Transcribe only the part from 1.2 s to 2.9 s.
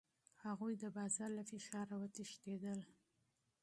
له فشاره وتښتېدل.